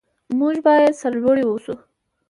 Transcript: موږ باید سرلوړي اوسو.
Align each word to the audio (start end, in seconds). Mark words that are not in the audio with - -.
موږ 0.39 0.55
باید 0.65 0.99
سرلوړي 1.01 1.43
اوسو. 1.47 1.73